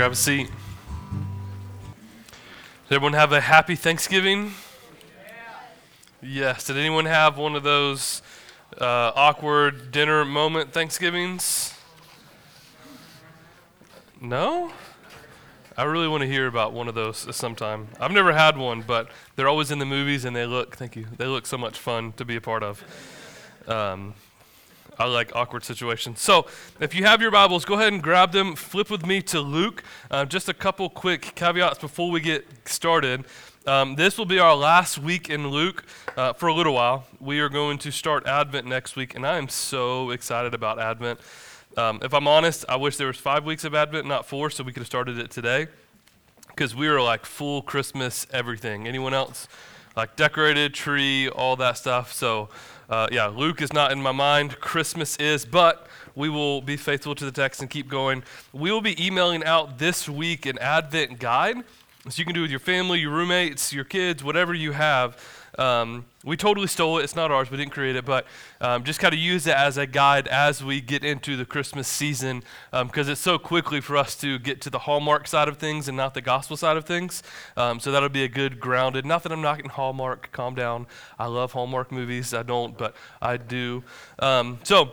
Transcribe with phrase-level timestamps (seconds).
[0.00, 0.48] Grab a seat.
[2.88, 4.54] Did everyone have a happy Thanksgiving?
[6.22, 6.64] Yes.
[6.64, 8.22] Did anyone have one of those
[8.80, 11.74] uh, awkward dinner moment Thanksgivings?
[14.22, 14.72] No?
[15.76, 17.88] I really want to hear about one of those sometime.
[18.00, 21.08] I've never had one, but they're always in the movies and they look, thank you,
[21.18, 22.82] they look so much fun to be a part of.
[23.68, 24.14] Um,
[25.00, 26.20] I like awkward situations.
[26.20, 26.46] So,
[26.78, 28.54] if you have your Bibles, go ahead and grab them.
[28.54, 29.82] Flip with me to Luke.
[30.10, 33.24] Uh, just a couple quick caveats before we get started.
[33.66, 35.86] Um, this will be our last week in Luke
[36.18, 37.06] uh, for a little while.
[37.18, 41.18] We are going to start Advent next week, and I am so excited about Advent.
[41.78, 44.62] Um, if I'm honest, I wish there was five weeks of Advent, not four, so
[44.62, 45.68] we could have started it today.
[46.48, 48.86] Because we are like full Christmas everything.
[48.86, 49.48] Anyone else?
[49.96, 52.12] Like decorated tree, all that stuff.
[52.12, 52.50] So
[52.90, 54.58] uh, yeah, Luke is not in my mind.
[54.58, 55.86] Christmas is, but
[56.16, 58.24] we will be faithful to the text and keep going.
[58.52, 61.58] We will be emailing out this week an Advent guide.
[62.08, 65.22] So you can do it with your family, your roommates, your kids, whatever you have.
[65.58, 67.04] Um, we totally stole it.
[67.04, 67.50] It's not ours.
[67.50, 68.26] We didn't create it, but
[68.60, 71.88] um, just kind of use it as a guide as we get into the Christmas
[71.88, 75.56] season because um, it's so quickly for us to get to the Hallmark side of
[75.56, 77.22] things and not the gospel side of things.
[77.56, 79.06] Um, so that'll be a good grounded.
[79.06, 80.30] Not that I'm knocking Hallmark.
[80.32, 80.86] Calm down.
[81.18, 82.34] I love Hallmark movies.
[82.34, 83.82] I don't, but I do.
[84.18, 84.90] Um, so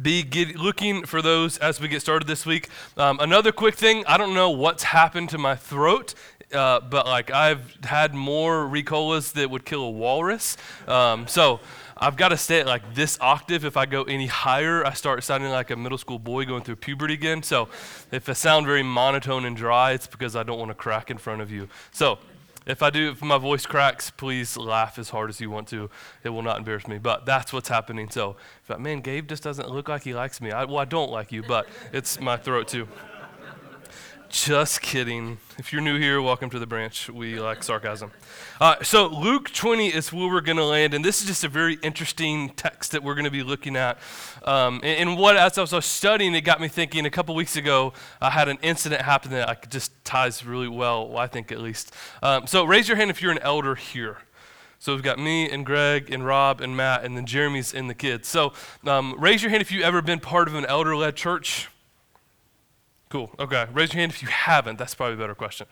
[0.00, 2.68] be get, looking for those as we get started this week.
[2.96, 6.14] Um, another quick thing I don't know what's happened to my throat.
[6.52, 10.56] Uh, but like I've had more Ricolas that would kill a walrus.
[10.86, 11.60] Um, so
[11.96, 13.64] I've got to stay at like this octave.
[13.64, 16.76] If I go any higher, I start sounding like a middle school boy going through
[16.76, 17.42] puberty again.
[17.42, 17.68] So
[18.12, 21.18] if I sound very monotone and dry, it's because I don't want to crack in
[21.18, 21.68] front of you.
[21.90, 22.18] So
[22.66, 25.88] if I do, if my voice cracks, please laugh as hard as you want to.
[26.24, 26.98] It will not embarrass me.
[26.98, 28.10] But that's what's happening.
[28.10, 30.50] So, if I, man, Gabe just doesn't look like he likes me.
[30.50, 32.88] I, well, I don't like you, but it's my throat too.
[34.28, 35.38] Just kidding.
[35.56, 37.08] If you're new here, welcome to the branch.
[37.08, 38.10] We like sarcasm.
[38.60, 41.48] Uh, so, Luke 20 is where we're going to land, and this is just a
[41.48, 43.98] very interesting text that we're going to be looking at.
[44.44, 47.06] Um, and, and, what, as I was studying, it got me thinking.
[47.06, 50.68] A couple weeks ago, I had an incident happen that I could just ties really
[50.68, 51.94] well, well I think at least.
[52.22, 54.18] Um, so, raise your hand if you're an elder here.
[54.78, 57.94] So we've got me and Greg and Rob and Matt, and then Jeremy's and the
[57.94, 58.28] kids.
[58.28, 58.52] So
[58.86, 61.68] um, raise your hand if you've ever been part of an elder-led church.
[63.08, 63.30] Cool.
[63.38, 63.66] Okay.
[63.72, 64.78] Raise your hand if you haven't.
[64.78, 65.68] That's probably a better question.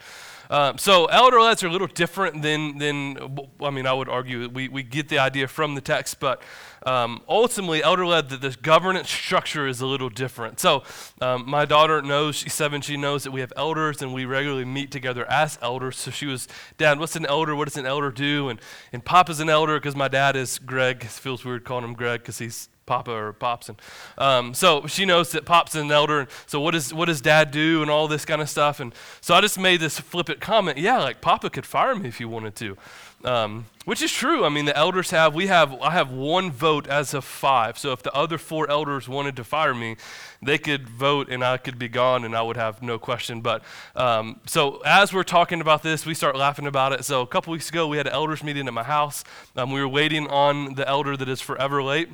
[0.51, 4.49] Um, so elder leds are a little different than, than I mean, I would argue
[4.49, 6.41] we, we get the idea from the text, but
[6.87, 10.61] um, ultimately, elder led, the, this governance structure is a little different.
[10.61, 10.85] So
[11.21, 14.65] um, my daughter knows, she's seven, she knows that we have elders and we regularly
[14.65, 15.97] meet together as elders.
[15.97, 16.47] So she was,
[16.79, 17.57] Dad, what's an elder?
[17.57, 18.49] What does an elder do?
[18.49, 18.61] And,
[18.93, 21.03] and Papa's an elder because my dad is Greg.
[21.03, 23.69] It feels weird calling him Greg because he's Papa or Pops.
[23.69, 23.81] And
[24.19, 26.21] um, so she knows that Pop's an elder.
[26.21, 28.81] And so what, is, what does dad do and all this kind of stuff?
[28.81, 30.79] And so I just made this flippant comment.
[30.79, 32.77] Yeah, like Papa could fire me if he wanted to.
[33.25, 34.45] Um, which is true.
[34.45, 37.79] I mean, the elders have, we have, I have one vote as of five.
[37.79, 39.97] So if the other four elders wanted to fire me,
[40.43, 43.41] they could vote and I could be gone and I would have no question.
[43.41, 43.63] But
[43.97, 47.05] um, so as we're talking about this, we start laughing about it.
[47.07, 49.25] So a couple weeks ago, we had an elders meeting at my house.
[49.57, 52.11] Um, we were waiting on the elder that is forever late.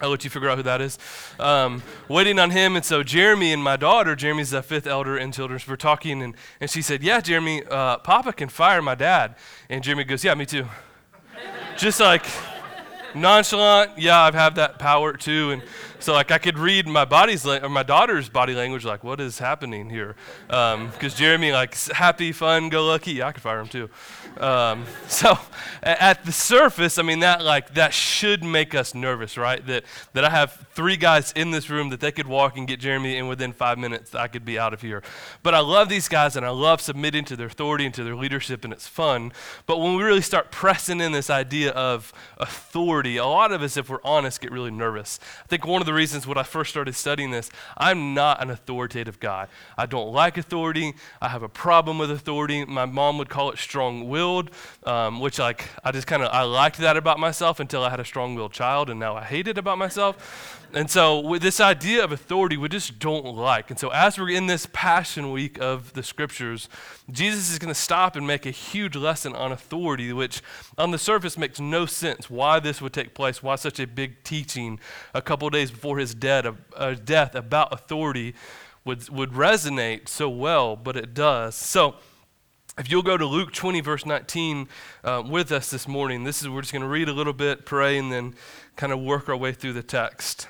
[0.00, 0.98] I'll let you figure out who that is.
[1.38, 2.74] Um, waiting on him.
[2.74, 6.22] And so Jeremy and my daughter, Jeremy's the fifth elder in children's, were talking.
[6.22, 9.36] And, and she said, Yeah, Jeremy, uh, Papa can fire my dad.
[9.68, 10.66] And Jeremy goes, Yeah, me too.
[11.76, 12.24] Just like
[13.14, 15.50] nonchalant, yeah, I've had that power too.
[15.50, 15.62] And
[16.00, 19.20] so like I could read my body's la- or my daughter's body language, like what
[19.20, 20.16] is happening here?
[20.46, 23.90] Because um, Jeremy, like happy, fun, go lucky, I could fire him too.
[24.38, 25.38] Um, so
[25.82, 29.64] at the surface, I mean that like that should make us nervous, right?
[29.66, 29.84] That
[30.14, 33.18] that I have three guys in this room that they could walk and get Jeremy,
[33.18, 35.02] and within five minutes I could be out of here.
[35.42, 38.16] But I love these guys, and I love submitting to their authority and to their
[38.16, 39.32] leadership, and it's fun.
[39.66, 43.76] But when we really start pressing in this idea of authority, a lot of us,
[43.76, 45.20] if we're honest, get really nervous.
[45.44, 48.50] I think one of the reasons when I first started studying this, I'm not an
[48.50, 49.46] authoritative guy.
[49.76, 50.94] I don't like authority.
[51.20, 52.64] I have a problem with authority.
[52.64, 54.50] My mom would call it strong-willed,
[54.84, 58.00] um, which like I just kind of I liked that about myself until I had
[58.00, 60.59] a strong-willed child, and now I hate it about myself.
[60.72, 63.70] And so, with this idea of authority, we just don't like.
[63.70, 66.68] And so, as we're in this Passion Week of the Scriptures,
[67.10, 70.42] Jesus is going to stop and make a huge lesson on authority, which
[70.78, 74.22] on the surface makes no sense why this would take place, why such a big
[74.22, 74.78] teaching
[75.12, 76.46] a couple days before his death,
[76.76, 78.34] uh, death about authority
[78.84, 81.56] would, would resonate so well, but it does.
[81.56, 81.96] So,
[82.78, 84.68] if you'll go to Luke 20, verse 19,
[85.02, 87.66] uh, with us this morning, this is we're just going to read a little bit,
[87.66, 88.36] pray, and then
[88.76, 90.46] kind of work our way through the text.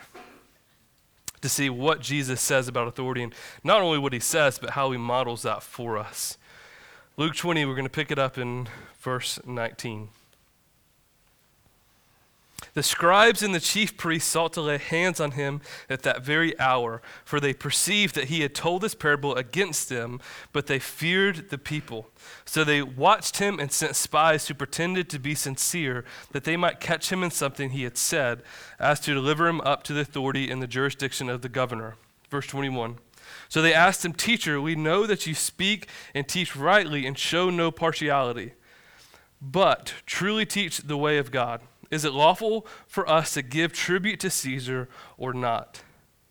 [1.42, 3.34] To see what Jesus says about authority and
[3.64, 6.37] not only what he says, but how he models that for us.
[7.16, 10.08] Luke 20, we're going to pick it up in verse 19.
[12.75, 16.58] The scribes and the chief priests sought to lay hands on him at that very
[16.61, 20.20] hour, for they perceived that he had told this parable against them,
[20.52, 22.11] but they feared the people.
[22.44, 26.81] So they watched him and sent spies who pretended to be sincere, that they might
[26.81, 28.43] catch him in something he had said,
[28.78, 31.96] as to deliver him up to the authority and the jurisdiction of the governor.
[32.31, 32.99] Verse 21.
[33.49, 37.50] So they asked him, Teacher, we know that you speak and teach rightly and show
[37.50, 38.52] no partiality,
[39.40, 41.61] but truly teach the way of God.
[41.90, 44.88] Is it lawful for us to give tribute to Caesar
[45.19, 45.82] or not?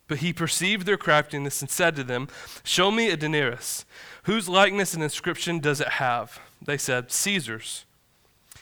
[0.08, 2.28] But he perceived their craftiness and said to them,
[2.64, 3.86] Show me a denarius.
[4.24, 6.40] Whose likeness and inscription does it have?
[6.62, 7.86] They said, Caesar's.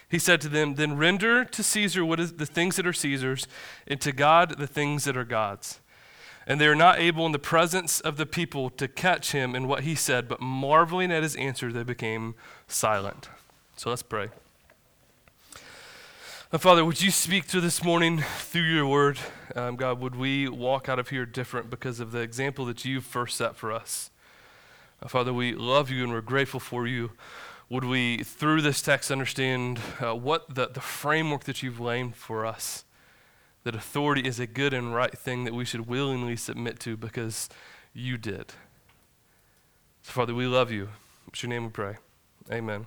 [0.09, 3.47] He said to them, Then render to Caesar what is the things that are Caesar's,
[3.87, 5.79] and to God the things that are God's.
[6.45, 9.67] And they were not able in the presence of the people to catch him in
[9.67, 12.35] what he said, but marveling at his answer, they became
[12.67, 13.29] silent.
[13.75, 14.29] So let's pray.
[16.49, 19.19] Uh, Father, would you speak to this morning through your word?
[19.53, 23.01] Um, God, would we walk out of here different because of the example that you
[23.01, 24.11] first set for us?
[25.03, 27.11] Uh, Father, we love you and we're grateful for you.
[27.67, 32.45] Would we, through this text, understand uh, what the, the framework that you've laid for
[32.45, 32.85] us?
[33.65, 37.49] That authority is a good and right thing that we should willingly submit to because
[37.93, 38.53] you did.
[40.01, 40.87] So, Father, we love you.
[41.27, 41.97] It's your name we pray.
[42.49, 42.85] Amen.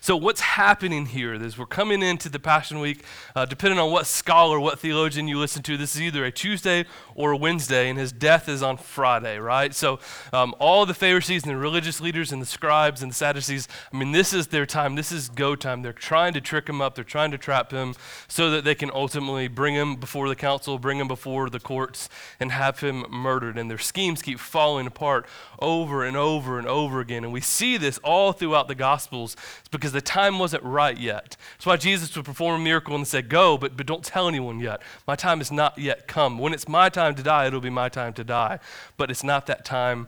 [0.00, 4.06] So, what's happening here is we're coming into the Passion Week, uh, depending on what
[4.06, 5.76] scholar, what theologian you listen to.
[5.76, 6.84] This is either a Tuesday
[7.14, 9.74] or a Wednesday, and his death is on Friday, right?
[9.74, 9.98] So,
[10.32, 13.96] um, all the Pharisees and the religious leaders and the scribes and the Sadducees, I
[13.96, 14.94] mean, this is their time.
[14.94, 15.82] This is go time.
[15.82, 17.94] They're trying to trick him up, they're trying to trap him
[18.28, 22.08] so that they can ultimately bring him before the council, bring him before the courts,
[22.38, 23.58] and have him murdered.
[23.58, 25.26] And their schemes keep falling apart
[25.58, 27.24] over and over and over again.
[27.24, 29.36] And we see this all throughout the Gospels.
[29.66, 31.36] It's because the time wasn't right yet.
[31.56, 34.60] That's why Jesus would perform a miracle and say, Go, but, but don't tell anyone
[34.60, 34.80] yet.
[35.08, 36.38] My time has not yet come.
[36.38, 38.60] When it's my time to die, it'll be my time to die.
[38.96, 40.06] But it's not that time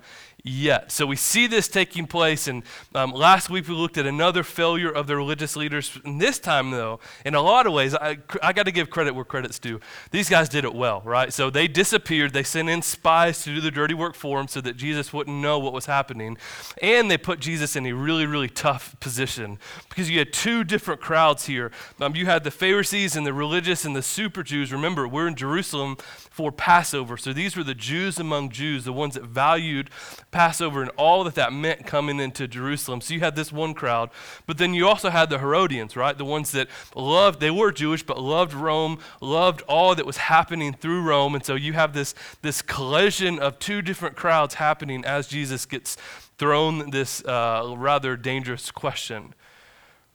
[0.49, 0.91] yet.
[0.91, 2.49] So we see this taking place.
[2.49, 2.63] And
[2.95, 5.99] um, last week we looked at another failure of the religious leaders.
[6.05, 9.15] And this time, though, in a lot of ways, I, I got to give credit
[9.15, 9.81] where credit's due.
[10.11, 11.33] These guys did it well, right?
[11.33, 12.33] So they disappeared.
[12.33, 15.37] They sent in spies to do the dirty work for them so that Jesus wouldn't
[15.37, 16.39] know what was happening.
[16.83, 19.59] And they put Jesus in a really, really tough position
[19.89, 21.71] because you had two different crowds here.
[22.01, 24.73] Um, you had the Pharisees and the religious and the super Jews.
[24.73, 25.97] Remember, we're in Jerusalem
[26.31, 27.17] for Passover.
[27.17, 29.91] So these were the Jews among Jews, the ones that valued
[30.31, 33.01] Passover and all that that meant coming into Jerusalem.
[33.01, 34.11] So you had this one crowd,
[34.47, 36.17] but then you also had the Herodians, right?
[36.17, 40.73] The ones that loved, they were Jewish, but loved Rome, loved all that was happening
[40.73, 41.35] through Rome.
[41.35, 45.97] And so you have this, this collision of two different crowds happening as Jesus gets
[46.39, 49.35] thrown this uh, rather dangerous question.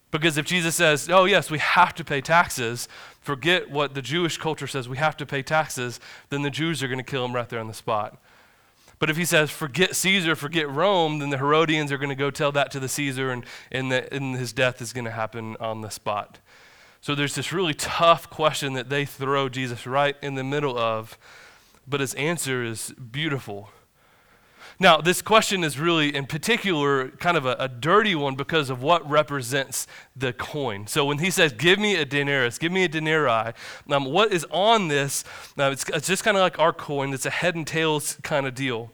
[0.10, 2.88] Because if Jesus says, oh, yes, we have to pay taxes,
[3.20, 6.00] forget what the Jewish culture says, we have to pay taxes,
[6.30, 8.22] then the Jews are going to kill him right there on the spot.
[9.00, 12.32] But if he says, forget Caesar, forget Rome, then the Herodians are going to go
[12.32, 15.58] tell that to the Caesar, and, and, the, and his death is going to happen
[15.60, 16.40] on the spot.
[17.02, 21.18] So there's this really tough question that they throw Jesus right in the middle of,
[21.86, 23.70] but his answer is beautiful.
[24.84, 28.84] Now, this question is really, in particular, kind of a, a, dirty one because of
[28.84, 30.88] what represents the coin.
[30.88, 33.54] So when he says, Give me a denarius, give me a denarii,
[33.90, 35.24] um, what is on this?
[35.58, 38.46] Uh, it's, it's just kind of like our coin, it's a head and tails kind
[38.46, 38.92] of deal.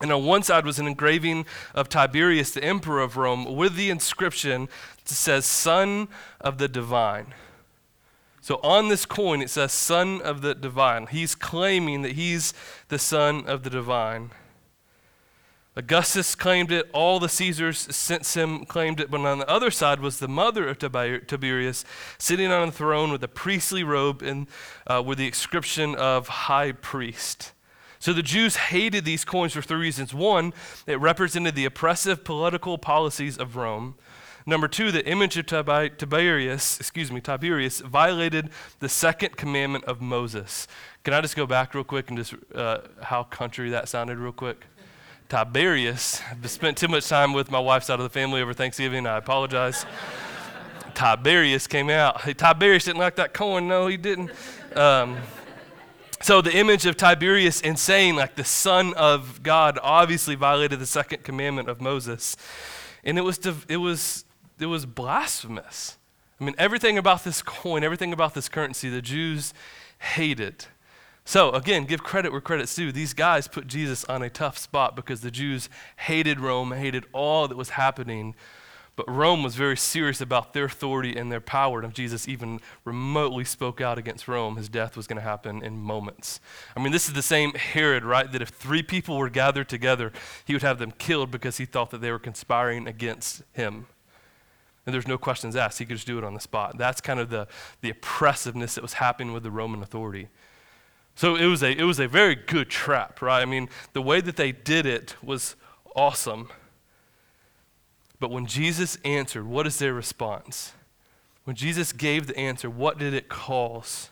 [0.00, 3.90] And on one side was an engraving of Tiberius, the emperor of Rome, with the
[3.90, 6.08] inscription that says, Son
[6.40, 7.34] of the Divine.
[8.40, 11.06] So on this coin, it says, Son of the Divine.
[11.06, 12.52] He's claiming that he's
[12.88, 14.32] the Son of the Divine.
[15.76, 19.98] Augustus claimed it, all the Caesars since him claimed it, but on the other side
[19.98, 21.84] was the mother of Tiberius
[22.16, 24.46] sitting on a throne with a priestly robe and
[24.86, 27.52] uh, with the inscription of high priest.
[27.98, 30.14] So the Jews hated these coins for three reasons.
[30.14, 30.52] One,
[30.86, 33.96] it represented the oppressive political policies of Rome.
[34.46, 40.68] Number two, the image of Tiberius, excuse me, Tiberius violated the second commandment of Moses.
[41.02, 44.32] Can I just go back real quick and just uh, how country that sounded real
[44.32, 44.66] quick?
[45.28, 46.20] Tiberius.
[46.30, 49.06] I spent too much time with my wife's side of the family over Thanksgiving.
[49.06, 49.86] I apologize.
[50.94, 52.20] Tiberius came out.
[52.20, 53.66] Hey, Tiberius didn't like that coin.
[53.66, 54.30] No, he didn't.
[54.76, 55.16] Um,
[56.22, 61.24] so the image of Tiberius insane, like the Son of God, obviously violated the second
[61.24, 62.36] commandment of Moses,
[63.02, 63.38] and it was
[63.68, 64.24] it was
[64.58, 65.98] it was blasphemous.
[66.40, 69.52] I mean, everything about this coin, everything about this currency, the Jews
[69.98, 70.66] hated.
[71.26, 72.92] So, again, give credit where credit's due.
[72.92, 77.48] These guys put Jesus on a tough spot because the Jews hated Rome, hated all
[77.48, 78.34] that was happening.
[78.94, 81.80] But Rome was very serious about their authority and their power.
[81.80, 85.64] And if Jesus even remotely spoke out against Rome, his death was going to happen
[85.64, 86.40] in moments.
[86.76, 88.30] I mean, this is the same Herod, right?
[88.30, 90.12] That if three people were gathered together,
[90.44, 93.86] he would have them killed because he thought that they were conspiring against him.
[94.86, 95.78] And there's no questions asked.
[95.78, 96.76] He could just do it on the spot.
[96.76, 97.48] That's kind of the,
[97.80, 100.28] the oppressiveness that was happening with the Roman authority.
[101.14, 103.40] So it was, a, it was a very good trap, right?
[103.40, 105.54] I mean, the way that they did it was
[105.94, 106.48] awesome.
[108.18, 110.72] But when Jesus answered, what is their response?
[111.44, 114.10] When Jesus gave the answer, what did it cause?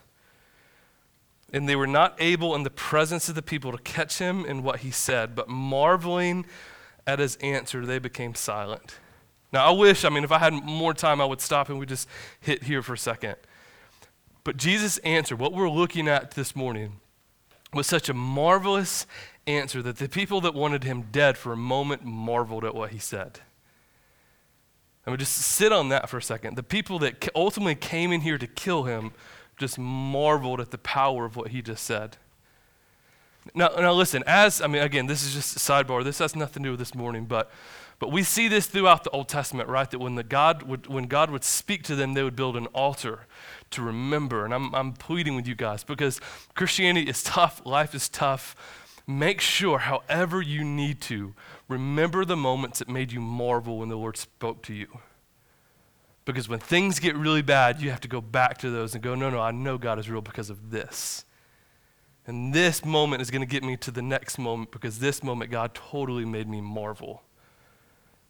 [1.52, 4.62] And they were not able in the presence of the people to catch him in
[4.62, 6.46] what he said, but marveling
[7.06, 8.96] at his answer, they became silent.
[9.52, 11.84] Now, I wish, I mean, if I had more time, I would stop and we
[11.84, 12.08] just
[12.40, 13.36] hit here for a second.
[14.44, 17.00] But Jesus' answer, what we're looking at this morning,
[17.72, 19.06] was such a marvelous
[19.46, 22.98] answer that the people that wanted him dead for a moment marveled at what he
[22.98, 23.40] said.
[25.06, 26.56] I mean, just sit on that for a second.
[26.56, 29.12] The people that ultimately came in here to kill him
[29.56, 32.16] just marveled at the power of what he just said.
[33.54, 36.04] Now, now listen, as, I mean, again, this is just a sidebar.
[36.04, 37.50] This has nothing to do with this morning, but
[38.02, 39.88] but we see this throughout the Old Testament, right?
[39.88, 42.66] That when, the God would, when God would speak to them, they would build an
[42.74, 43.28] altar
[43.70, 44.44] to remember.
[44.44, 46.20] And I'm, I'm pleading with you guys because
[46.56, 48.56] Christianity is tough, life is tough.
[49.06, 51.34] Make sure, however you need to,
[51.68, 54.88] remember the moments that made you marvel when the Lord spoke to you.
[56.24, 59.14] Because when things get really bad, you have to go back to those and go,
[59.14, 61.24] no, no, I know God is real because of this.
[62.26, 65.52] And this moment is going to get me to the next moment because this moment,
[65.52, 67.22] God totally made me marvel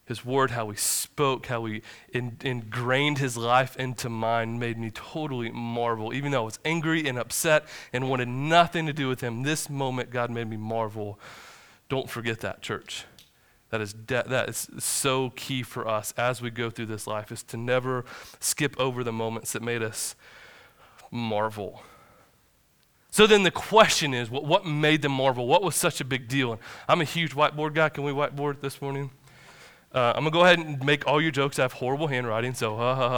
[0.05, 1.83] his word, how he spoke, how he
[2.13, 6.13] in, ingrained his life into mine made me totally marvel.
[6.13, 9.71] Even though I was angry and upset and wanted nothing to do with him, this
[9.71, 11.19] moment God made me marvel.
[11.89, 13.05] Don't forget that, church.
[13.71, 17.33] That is, de- that is so key for us as we go through this life,
[17.33, 18.05] is to never
[18.41, 20.15] skip over the moments that made us
[21.11, 21.83] marvel.
[23.11, 25.47] So then the question is, what, what made them marvel?
[25.47, 26.53] What was such a big deal?
[26.53, 27.89] And I'm a huge whiteboard guy.
[27.89, 29.11] Can we whiteboard this morning?
[29.95, 32.55] Uh, I'm going to go ahead and make all your jokes I have horrible handwriting,
[32.55, 33.09] so ha ha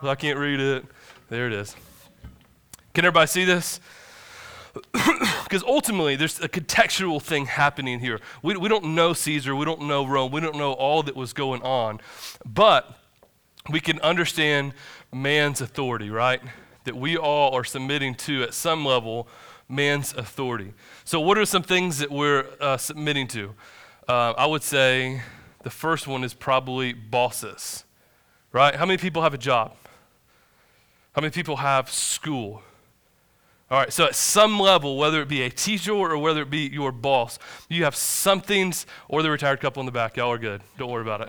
[0.00, 0.08] ha.
[0.08, 0.84] I can't read it.
[1.28, 1.74] There it is.
[2.94, 3.80] Can everybody see this?
[5.44, 8.20] Because ultimately, there's a contextual thing happening here.
[8.42, 11.34] We, we don't know Caesar, we don't know Rome, we don't know all that was
[11.34, 12.00] going on,
[12.46, 12.98] but
[13.68, 14.72] we can understand
[15.12, 16.40] man's authority, right?
[16.84, 19.28] That we all are submitting to at some level
[19.68, 20.72] man's authority.
[21.04, 23.54] So, what are some things that we're uh, submitting to?
[24.08, 25.20] Uh, I would say
[25.62, 27.84] the first one is probably bosses,
[28.52, 28.74] right?
[28.74, 29.74] How many people have a job?
[31.12, 32.62] How many people have school?
[33.70, 36.68] All right, so at some level, whether it be a teacher or whether it be
[36.68, 37.38] your boss,
[37.68, 40.60] you have something's, or the retired couple in the back, y'all are good.
[40.76, 41.28] Don't worry about it.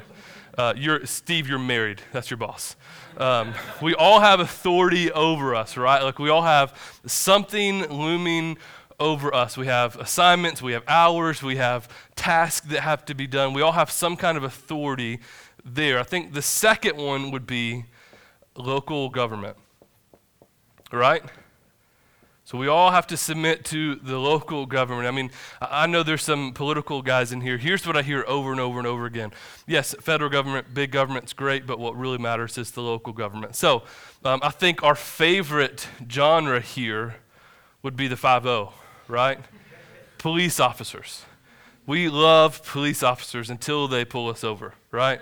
[0.57, 2.01] Uh, you're, Steve, you're married.
[2.11, 2.75] That's your boss.
[3.17, 6.03] Um, we all have authority over us, right?
[6.03, 8.57] Like we all have something looming
[8.99, 9.57] over us.
[9.57, 13.53] We have assignments, we have hours, we have tasks that have to be done.
[13.53, 15.19] We all have some kind of authority
[15.63, 15.99] there.
[15.99, 17.85] I think the second one would be
[18.55, 19.57] local government,
[20.91, 21.23] right?
[22.45, 25.07] So we all have to submit to the local government.
[25.07, 25.31] I mean,
[25.61, 27.57] I know there's some political guys in here.
[27.57, 29.31] Here's what I hear over and over and over again.
[29.65, 33.55] Yes, federal government, big government's great, but what really matters is the local government.
[33.55, 33.83] So
[34.25, 37.15] um, I think our favorite genre here
[37.81, 38.73] would be the 5 0
[39.13, 39.39] right?
[40.23, 41.25] police officers.
[41.85, 45.19] We love police officers until they pull us over, right?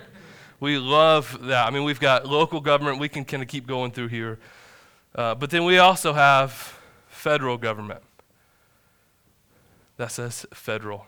[0.60, 1.65] We love that.
[1.65, 4.38] I mean, we've got local government, we can kind of keep going through here.
[5.15, 8.01] Uh, but then we also have federal government.
[9.98, 11.07] That says federal.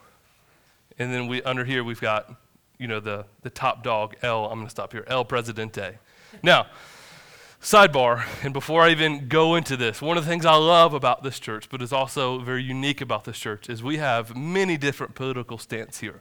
[0.97, 2.33] And then we under here we've got,
[2.79, 5.99] you know, the, the top dog, El, I'm going to stop here, El Presidente.
[6.41, 6.65] Now,
[7.63, 11.23] Sidebar, and before I even go into this, one of the things I love about
[11.23, 15.15] this church, but is also very unique about this church, is we have many different
[15.15, 16.19] political stance here,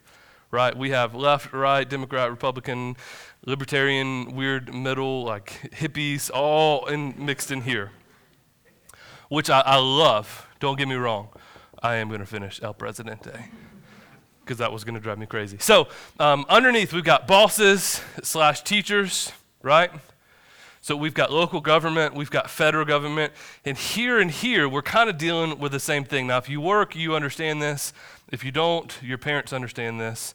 [0.53, 0.77] right?
[0.77, 2.97] We have left, right, Democrat, Republican,
[3.45, 7.91] libertarian, weird middle, like hippies, all in, mixed in here,
[9.29, 10.47] which I, I love.
[10.61, 11.29] Don't get me wrong.
[11.83, 13.51] I am going to finish El Presidente
[14.45, 15.59] because that was going to drive me crazy.
[15.59, 15.89] So
[16.21, 19.91] um, underneath, we've got bosses slash teachers, right?
[20.85, 23.33] So we've got local government, we've got federal government,
[23.65, 26.27] and here and here we're kind of dealing with the same thing.
[26.27, 27.93] Now, if you work, you understand this.
[28.33, 30.35] If you don't, your parents understand this.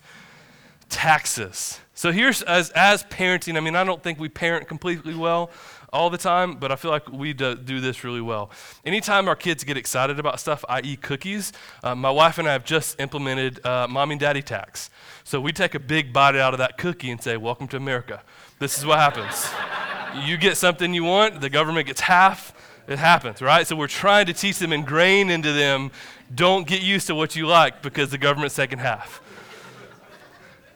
[0.87, 1.81] Taxes.
[1.93, 3.57] So here's as as parenting.
[3.57, 5.51] I mean, I don't think we parent completely well,
[5.91, 8.49] all the time, but I feel like we do, do this really well.
[8.85, 11.51] Anytime our kids get excited about stuff, i.e., cookies,
[11.83, 14.89] uh, my wife and I have just implemented uh, mommy and daddy tax.
[15.25, 18.21] So we take a big bite out of that cookie and say, Welcome to America.
[18.59, 19.49] This is what happens.
[20.25, 22.53] You get something you want, the government gets half.
[22.87, 23.67] It happens, right?
[23.67, 25.91] So we're trying to teach them, ingrain into them,
[26.33, 29.21] don't get used to what you like because the government's second half.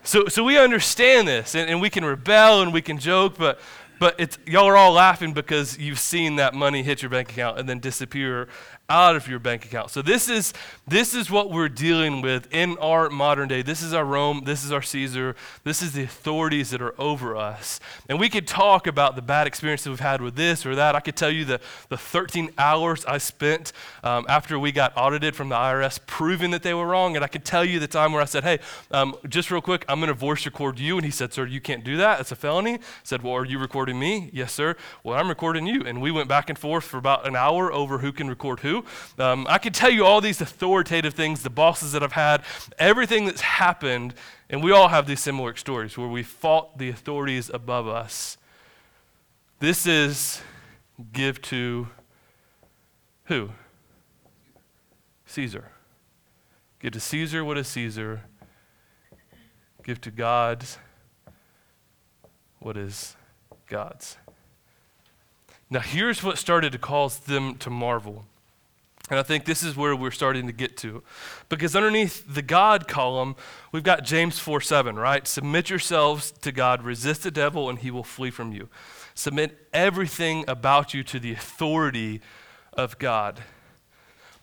[0.03, 3.59] So, so we understand this, and, and we can rebel and we can joke, but
[4.01, 7.59] but it's, y'all are all laughing because you've seen that money hit your bank account
[7.59, 8.47] and then disappear
[8.91, 9.89] out of your bank account.
[9.89, 10.53] So this is
[10.85, 13.61] this is what we're dealing with in our modern day.
[13.61, 17.37] This is our Rome, this is our Caesar, this is the authorities that are over
[17.37, 17.79] us.
[18.09, 20.93] And we could talk about the bad experiences we've had with this or that.
[20.93, 23.71] I could tell you the, the 13 hours I spent
[24.03, 27.15] um, after we got audited from the IRS proving that they were wrong.
[27.15, 28.59] And I could tell you the time where I said, hey,
[28.91, 30.97] um, just real quick, I'm going to voice record you.
[30.97, 32.19] And he said, sir, you can't do that.
[32.19, 32.73] It's a felony.
[32.73, 34.29] I said, well, are you recording me?
[34.33, 34.75] Yes, sir.
[35.05, 35.83] Well, I'm recording you.
[35.85, 38.80] And we went back and forth for about an hour over who can record who.
[39.17, 42.43] Um, I could tell you all these authoritative things, the bosses that I've had,
[42.77, 44.13] everything that's happened,
[44.49, 48.37] and we all have these similar stories where we fought the authorities above us.
[49.59, 50.41] This is
[51.13, 51.87] give to
[53.25, 53.51] who?
[55.25, 55.71] Caesar.
[56.79, 58.21] Give to Caesar what is Caesar.
[59.83, 60.65] Give to God
[62.59, 63.15] what is
[63.67, 64.17] God's.
[65.69, 68.25] Now, here's what started to cause them to marvel.
[69.11, 71.03] And I think this is where we're starting to get to.
[71.49, 73.35] Because underneath the God column,
[73.73, 75.27] we've got James 4 7, right?
[75.27, 78.69] Submit yourselves to God, resist the devil, and he will flee from you.
[79.13, 82.21] Submit everything about you to the authority
[82.71, 83.41] of God.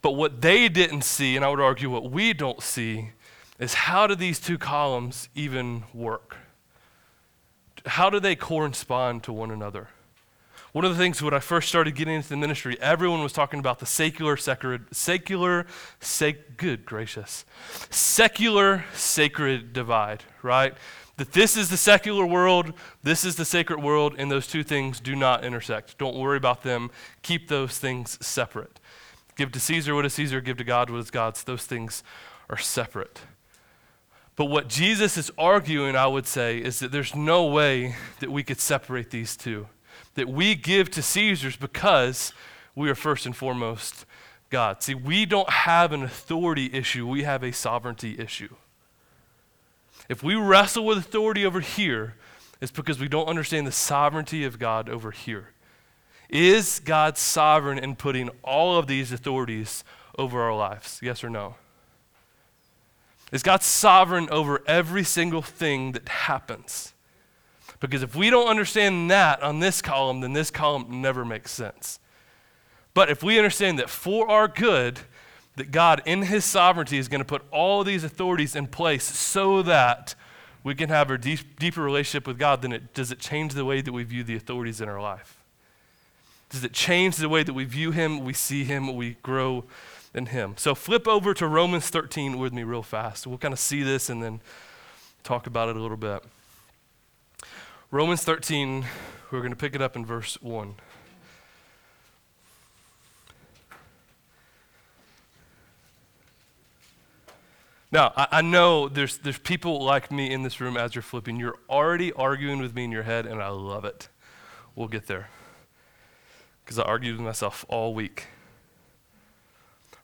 [0.03, 3.13] But what they didn't see, and I would argue what we don't see,
[3.59, 6.37] is how do these two columns even work?
[7.87, 9.89] How do they correspond to one another?
[10.73, 13.59] One of the things when I first started getting into the ministry, everyone was talking
[13.59, 15.67] about the secular, sacred, secular,
[16.01, 17.47] sac, good gracious,
[17.89, 20.75] secular, sacred divide, right?
[21.17, 25.01] That this is the secular world, this is the sacred world, and those two things
[25.01, 25.97] do not intersect.
[25.97, 26.91] Don't worry about them.
[27.23, 28.79] Keep those things separate.
[29.37, 31.45] Give to Caesar what is Caesar, give to God what is God's.
[31.45, 32.03] Those things
[32.51, 33.23] are separate.
[34.37, 38.43] But what Jesus is arguing, I would say, is that there's no way that we
[38.43, 39.67] could separate these two
[40.19, 42.33] that we give to Caesar's because
[42.75, 44.05] we are first and foremost
[44.51, 44.83] God.
[44.83, 48.55] See, we don't have an authority issue, we have a sovereignty issue.
[50.09, 52.15] If we wrestle with authority over here,
[52.61, 55.51] it's because we don't understand the sovereignty of God over here.
[56.29, 59.85] Is God sovereign in putting all of these authorities
[60.19, 60.99] over our lives?
[61.03, 61.55] Yes or no?
[63.31, 66.93] Is God sovereign over every single thing that happens?
[67.81, 72.01] Because if we don't understand that on this column, then this column never makes sense.
[72.95, 75.01] But if we understand that for our good,
[75.57, 79.63] that God in his sovereignty is going to put all these authorities in place so
[79.63, 80.15] that
[80.65, 83.65] we can have a deep, deeper relationship with God, then it, does it change the
[83.65, 85.39] way that we view the authorities in our life?
[86.51, 89.65] Does it change the way that we view him, we see him, we grow
[90.15, 90.55] in him?
[90.57, 93.27] So flip over to Romans 13 with me real fast.
[93.27, 94.41] We'll kind of see this and then
[95.23, 96.25] talk about it a little bit.
[97.91, 98.85] Romans 13,
[99.31, 100.75] we're going to pick it up in verse 1.
[107.91, 111.41] Now, I, I, know there's, there's people like me in this room as you're flipping.
[111.41, 114.11] You're already arguing with me in your head, and I love it.
[114.77, 115.31] We'll get there.
[116.63, 118.27] Because I argued with myself all week.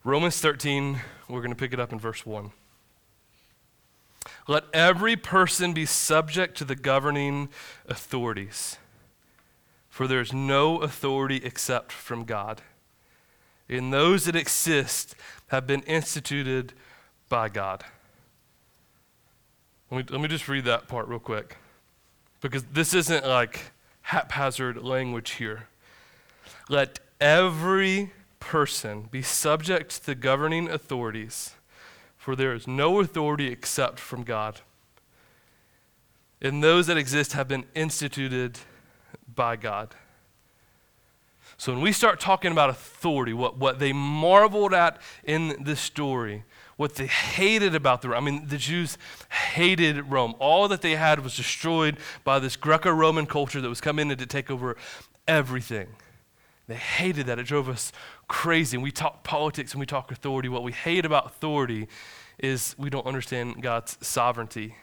[0.05, 2.51] Romans 13, we're going to pick it up in verse 1.
[4.47, 7.49] Let every person be subject to the governing
[7.87, 8.77] authorities,
[9.89, 12.61] for there is no authority except from God.
[13.69, 15.15] And those that exist
[15.49, 16.75] have been instituted
[17.31, 17.85] by God.
[19.91, 21.57] Let me, let me just read that part real quick,
[22.43, 25.69] because this isn't like haphazard language here.
[26.69, 31.55] Let every person be subject to the governing authorities
[32.25, 34.63] for there is no authority except from God.
[36.41, 38.61] And those that exist have been instituted
[39.35, 39.95] by God.
[41.59, 46.45] So when we start talking about authority, what, what they marveled at in this story,
[46.79, 48.97] what they hated about the I mean, the Jews
[49.53, 50.35] hated Rome.
[50.39, 54.17] All that they had was destroyed by this Greco Roman culture that was coming in
[54.17, 54.79] to take over
[55.29, 55.89] everything.
[56.67, 57.39] They hated that.
[57.39, 57.93] It drove us
[58.27, 58.77] crazy.
[58.77, 60.49] And we talk politics and we talk authority.
[60.49, 61.89] What we hate about authority
[62.39, 64.75] is we don't understand God's sovereignty.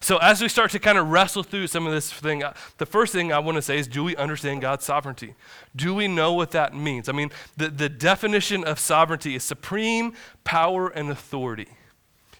[0.00, 2.42] So, as we start to kind of wrestle through some of this thing,
[2.76, 5.34] the first thing I want to say is do we understand God's sovereignty?
[5.74, 7.08] Do we know what that means?
[7.08, 10.12] I mean, the, the definition of sovereignty is supreme
[10.44, 11.68] power and authority.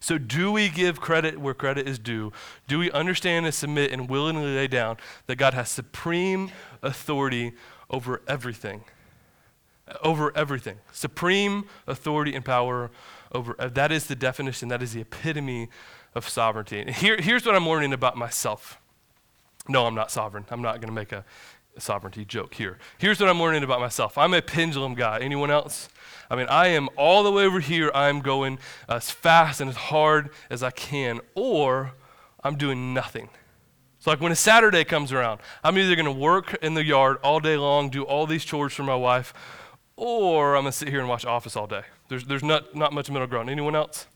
[0.00, 2.30] So, do we give credit where credit is due?
[2.68, 6.50] Do we understand and submit and willingly lay down that God has supreme
[6.82, 7.54] authority
[7.90, 8.84] over everything?
[10.02, 10.78] Over everything.
[10.92, 12.90] Supreme authority and power
[13.32, 13.54] over.
[13.58, 15.68] Uh, that is the definition, that is the epitome
[16.14, 16.80] of sovereignty.
[16.80, 18.80] And here, here's what I'm learning about myself.
[19.68, 20.44] No, I'm not sovereign.
[20.50, 21.24] I'm not going to make a
[21.78, 22.78] sovereignty joke here.
[22.98, 24.16] Here's what I'm learning about myself.
[24.16, 25.18] I'm a pendulum guy.
[25.20, 25.88] Anyone else?
[26.30, 27.90] I mean, I am all the way over here.
[27.94, 31.92] I'm going as fast and as hard as I can, or
[32.42, 33.28] I'm doing nothing.
[34.06, 37.16] So, like when a Saturday comes around, I'm either going to work in the yard
[37.24, 39.34] all day long, do all these chores for my wife,
[39.96, 41.82] or I'm going to sit here and watch Office all day.
[42.08, 43.50] There's, there's not, not much middle ground.
[43.50, 44.06] Anyone else?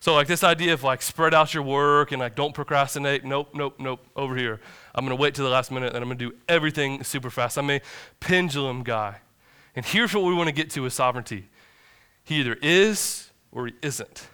[0.00, 3.26] So like this idea of like spread out your work and like don't procrastinate.
[3.26, 4.06] Nope, nope, nope.
[4.16, 4.58] Over here.
[4.94, 7.58] I'm gonna wait till the last minute and I'm gonna do everything super fast.
[7.58, 7.82] I'm a
[8.20, 9.18] pendulum guy.
[9.74, 11.50] And here's what we want to get to with sovereignty.
[12.24, 14.28] He either is or he isn't.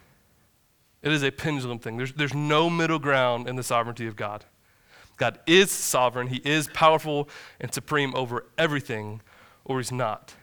[1.01, 1.97] It is a pendulum thing.
[1.97, 4.45] There's, there's no middle ground in the sovereignty of God.
[5.17, 9.21] God is sovereign, He is powerful and supreme over everything,
[9.65, 10.35] or He's not.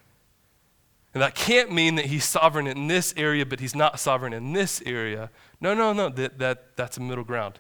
[1.13, 4.53] And that can't mean that he's sovereign in this area, but he's not sovereign in
[4.53, 5.31] this area.
[5.61, 7.59] No, no, no, that, that, that's a middle ground.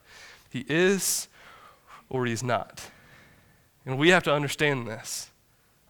[0.51, 1.29] He is
[2.09, 2.91] or he's not.
[3.85, 5.31] And we have to understand this.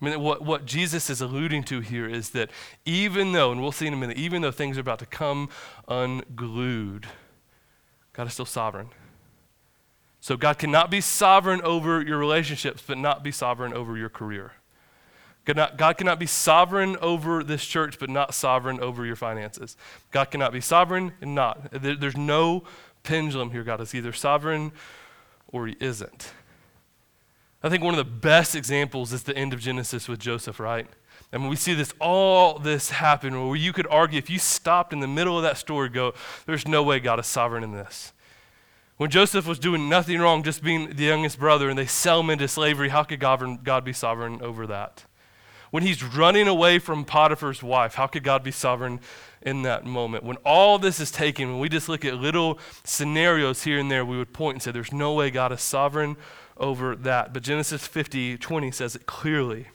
[0.01, 2.51] I mean, what, what Jesus is alluding to here is that
[2.87, 5.51] even though, and we'll see in a minute, even though things are about to come
[5.87, 7.07] unglued,
[8.15, 8.89] God is still sovereign.
[10.21, 14.53] So God cannot be sovereign over your relationships, but not be sovereign over your career.
[15.47, 19.77] God, cannot be sovereign over this church, but not sovereign over your finances.
[20.11, 21.71] God cannot be sovereign and not.
[21.73, 22.65] There, there's no
[23.03, 23.65] pendulum here.
[23.65, 24.73] God is either sovereign
[25.49, 26.33] or he isn't.
[27.63, 30.87] I think one of the best examples is the end of Genesis with Joseph, right?
[31.33, 35.01] And we see this, all this happen where you could argue if you stopped in
[35.01, 36.15] the middle of that story, go,
[36.47, 38.13] there's no way God is sovereign in this.
[39.01, 42.29] When Joseph was doing nothing wrong, just being the youngest brother, and they sell him
[42.29, 45.05] into slavery, how could God, be sovereign over that?
[45.71, 49.01] when he's running away from Potiphar's wife, how could God be sovereign
[49.41, 50.25] in that moment?
[50.25, 54.05] When all this is taken, when we just look at little scenarios here and there,
[54.05, 56.17] we would point and say, there's no way God is sovereign
[56.57, 57.33] over that.
[57.33, 59.69] But Genesis 50, 20 says it clearly.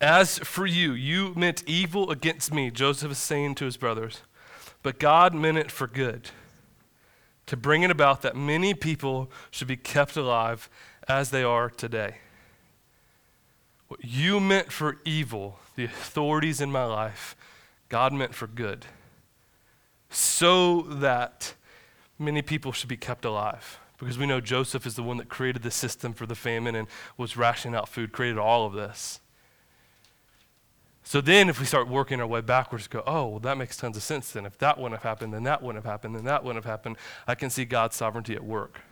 [0.00, 4.20] As for you, you meant evil against me, Joseph is saying to his brothers,
[4.84, 6.30] but God meant it for good,
[7.48, 10.68] to bring it about that many people should be kept alive
[11.08, 12.18] as they are today.
[13.88, 17.34] What you meant for evil, the authorities in my life,
[17.88, 18.84] God meant for good.
[20.10, 21.54] So that
[22.18, 23.80] many people should be kept alive.
[23.98, 26.86] Because we know Joseph is the one that created the system for the famine and
[27.16, 29.20] was rationing out food, created all of this.
[31.08, 33.96] So then, if we start working our way backwards, go, oh, well, that makes tons
[33.96, 34.44] of sense then.
[34.44, 36.98] If that wouldn't have happened, then that wouldn't have happened, then that wouldn't have happened.
[37.26, 38.82] I can see God's sovereignty at work.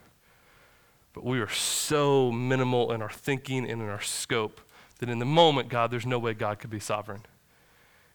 [1.13, 4.63] But we are so minimal in our thinking and in our scope
[4.99, 7.21] that in the moment, God, there's no way God could be sovereign.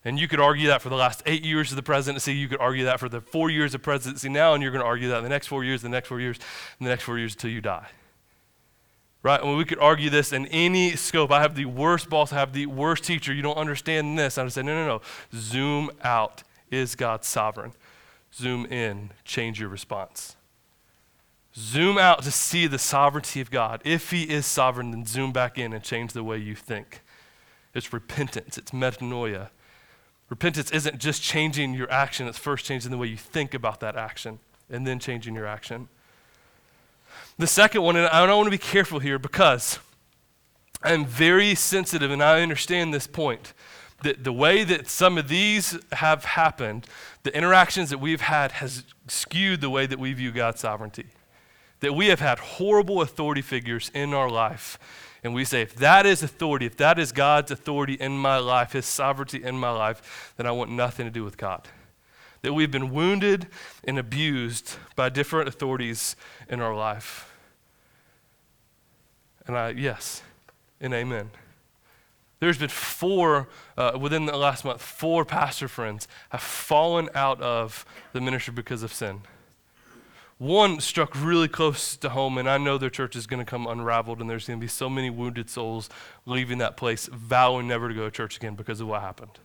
[0.03, 2.33] And you could argue that for the last eight years of the presidency.
[2.33, 4.87] You could argue that for the four years of presidency now, and you're going to
[4.87, 6.39] argue that in the next four years, the next four years,
[6.79, 7.85] and the next four years until you die.
[9.23, 9.41] Right?
[9.41, 11.31] And we could argue this in any scope.
[11.31, 13.33] I have the worst boss, I have the worst teacher.
[13.33, 14.37] You don't understand this.
[14.37, 15.01] I would say, no, no, no.
[15.33, 16.43] Zoom out.
[16.71, 17.73] Is God sovereign?
[18.33, 19.11] Zoom in.
[19.25, 20.37] Change your response.
[21.55, 23.81] Zoom out to see the sovereignty of God.
[23.83, 27.01] If He is sovereign, then zoom back in and change the way you think.
[27.73, 29.49] It's repentance, it's metanoia.
[30.29, 33.97] Repentance isn't just changing your action, it's first changing the way you think about that
[33.97, 35.89] action and then changing your action.
[37.37, 39.79] The second one, and I want to be careful here because
[40.83, 43.53] I'm very sensitive and I understand this point.
[44.03, 46.87] That the way that some of these have happened,
[47.21, 51.07] the interactions that we've had has skewed the way that we view God's sovereignty
[51.81, 54.79] that we have had horrible authority figures in our life.
[55.23, 58.71] And we say, if that is authority, if that is God's authority in my life,
[58.71, 61.67] His sovereignty in my life, then I want nothing to do with God.
[62.41, 63.47] That we've been wounded
[63.83, 66.15] and abused by different authorities
[66.49, 67.31] in our life.
[69.45, 70.23] And I, yes,
[70.79, 71.31] and amen.
[72.39, 77.85] There's been four, uh, within the last month, four pastor friends have fallen out of
[78.13, 79.21] the ministry because of sin.
[80.39, 83.67] One struck really close to home, and I know their church is going to come
[83.67, 85.87] unraveled, and there's going to be so many wounded souls
[86.25, 89.37] leaving that place, vowing never to go to church again because of what happened.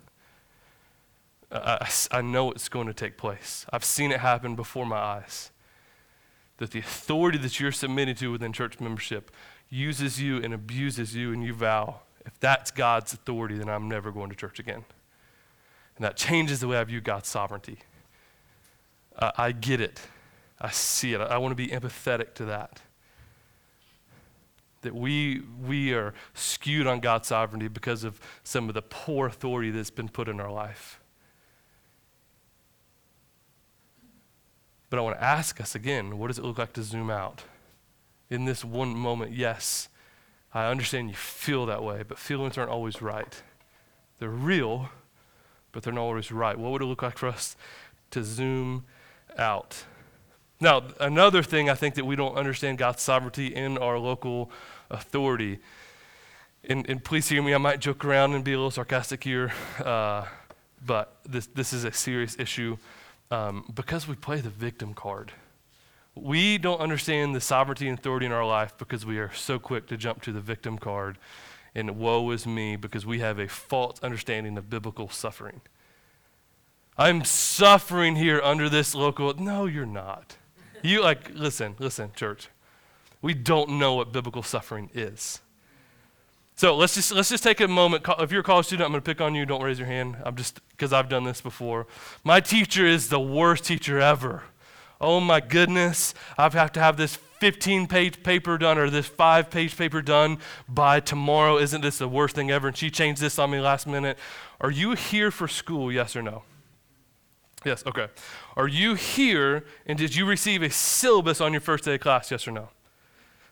[1.50, 3.66] I, I know it's going to take place.
[3.72, 5.50] I've seen it happen before my eyes.
[6.58, 9.30] that the authority that you're submitted to within church membership
[9.68, 14.10] uses you and abuses you, and you vow, if that's God's authority, then I'm never
[14.10, 14.84] going to church again.
[15.96, 17.78] And that changes the way I view God's sovereignty.
[19.18, 20.00] Uh, I get it.
[20.60, 21.20] I see it.
[21.20, 22.80] I, I want to be empathetic to that.
[24.82, 29.70] That we, we are skewed on God's sovereignty because of some of the poor authority
[29.70, 31.00] that's been put in our life.
[34.96, 37.42] But I want to ask us again what does it look like to zoom out?
[38.30, 39.90] In this one moment, yes,
[40.54, 43.42] I understand you feel that way, but feelings aren't always right.
[44.18, 44.88] They're real,
[45.70, 46.58] but they're not always right.
[46.58, 47.56] What would it look like for us
[48.12, 48.86] to zoom
[49.36, 49.84] out?
[50.62, 54.50] Now, another thing I think that we don't understand God's sovereignty in our local
[54.88, 55.58] authority.
[56.64, 59.52] And, and please hear me, I might joke around and be a little sarcastic here,
[59.78, 60.24] uh,
[60.86, 62.78] but this, this is a serious issue
[63.30, 65.32] um, because we play the victim card.
[66.14, 69.86] We don't understand the sovereignty and authority in our life because we are so quick
[69.88, 71.18] to jump to the victim card
[71.76, 75.60] and woe is me because we have a false understanding of biblical suffering.
[76.96, 79.34] I'm suffering here under this local.
[79.34, 80.38] No, you're not.
[80.82, 82.48] You like, listen, listen, church.
[83.20, 85.40] We don't know what biblical suffering is.
[86.58, 88.06] So let's just let's just take a moment.
[88.18, 89.44] If you're a college student, I'm going to pick on you.
[89.44, 90.16] Don't raise your hand.
[90.24, 91.86] I'm just because I've done this before.
[92.24, 94.44] My teacher is the worst teacher ever.
[94.98, 99.50] Oh my goodness, I have to have this 15 page paper done or this five
[99.50, 101.58] page paper done by tomorrow.
[101.58, 102.68] Isn't this the worst thing ever?
[102.68, 104.18] And she changed this on me last minute.
[104.58, 105.92] Are you here for school?
[105.92, 106.44] Yes or no?
[107.66, 108.08] Yes, okay.
[108.56, 112.30] Are you here and did you receive a syllabus on your first day of class?
[112.30, 112.70] Yes or no?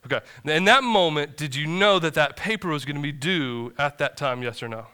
[0.06, 0.20] Okay.
[0.44, 3.98] In that moment, did you know that that paper was going to be due at
[3.98, 4.42] that time?
[4.42, 4.86] Yes or no?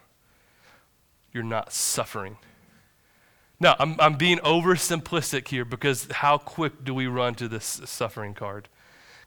[1.32, 2.36] You're not suffering.
[3.58, 8.34] Now, I'm, I'm being oversimplistic here because how quick do we run to this suffering
[8.34, 8.68] card?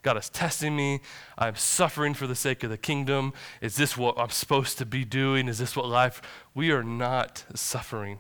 [0.02, 1.02] God is testing me.
[1.38, 3.34] I'm suffering for the sake of the kingdom.
[3.62, 5.48] Is this what I'm supposed to be doing?
[5.48, 6.22] Is this what life?
[6.54, 8.20] We are not suffering.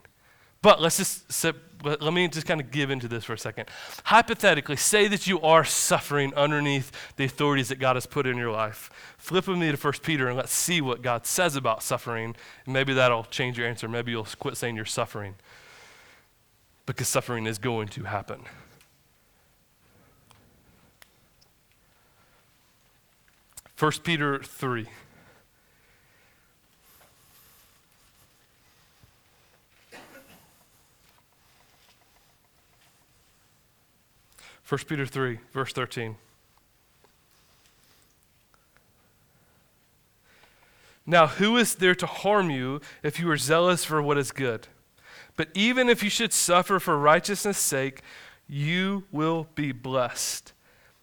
[0.62, 3.70] But let's just sit, let me just kind of give into this for a second.
[4.06, 8.52] Hypothetically, say that you are suffering underneath the authorities that God has put in your
[8.52, 8.90] life.
[9.18, 12.36] Flip with me to 1 Peter and let's see what God says about suffering.
[12.66, 13.88] Maybe that'll change your answer.
[13.88, 15.36] Maybe you'll quit saying you're suffering.
[16.86, 18.44] Because suffering is going to happen.
[23.76, 24.88] First Peter 3.
[34.68, 36.16] 1 Peter 3, verse 13.
[41.06, 44.68] Now, who is there to harm you if you are zealous for what is good?
[45.36, 48.02] But even if you should suffer for righteousness' sake,
[48.48, 50.54] you will be blessed.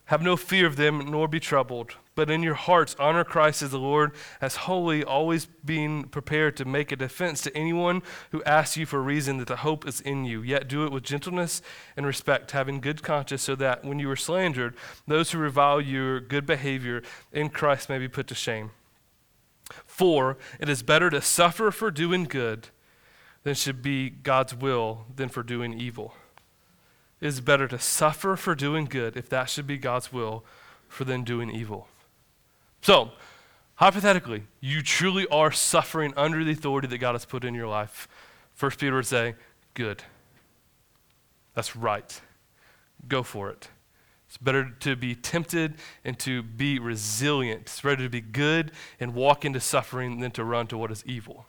[0.06, 3.70] Have no fear of them, nor be troubled but in your hearts honor Christ as
[3.70, 8.76] the Lord, as holy, always being prepared to make a defense to anyone who asks
[8.76, 10.42] you for a reason that the hope is in you.
[10.42, 11.62] Yet do it with gentleness
[11.96, 16.20] and respect, having good conscience, so that when you are slandered, those who revile your
[16.20, 17.02] good behavior
[17.32, 18.72] in Christ may be put to shame.
[19.86, 22.68] For it is better to suffer for doing good
[23.44, 26.12] than should be God's will than for doing evil.
[27.18, 30.44] It is better to suffer for doing good, if that should be God's will,
[30.86, 31.88] for than doing evil.
[32.82, 33.10] So,
[33.76, 38.08] hypothetically, you truly are suffering under the authority that God has put in your life.
[38.52, 39.34] First Peter would say,
[39.74, 40.02] Good.
[41.54, 42.20] That's right.
[43.08, 43.68] Go for it.
[44.28, 47.62] It's better to be tempted and to be resilient.
[47.62, 51.02] It's better to be good and walk into suffering than to run to what is
[51.04, 51.46] evil.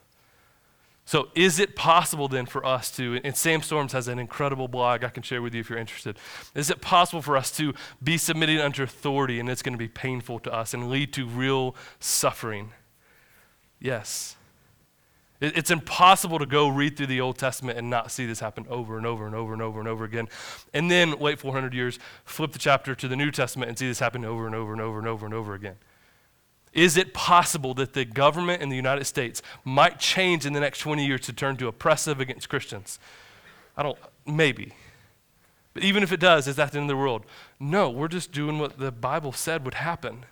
[1.12, 5.04] So, is it possible then for us to, and Sam Storms has an incredible blog
[5.04, 6.17] I can share with you if you're interested.
[6.56, 9.89] Is it possible for us to be submitted under authority and it's going to be
[9.89, 12.71] painful to us and lead to real suffering?
[13.78, 14.38] Yes.
[15.41, 18.97] It's impossible to go read through the Old Testament and not see this happen over
[18.97, 20.30] and over and over and over and over again.
[20.74, 24.00] And then wait 400 years, flip the chapter to the New Testament and see this
[24.00, 25.76] happen over and over and over and over and over again.
[26.74, 30.80] Is it possible that the government in the United States might change in the next
[30.80, 32.98] 20 years to turn to oppressive against Christians?
[33.76, 34.74] I don't, maybe.
[35.74, 37.26] But even if it does, is that the end of the world?
[37.60, 40.26] No, we're just doing what the Bible said would happen.